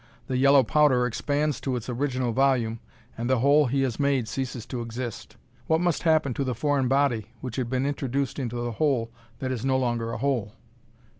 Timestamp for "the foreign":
6.43-6.87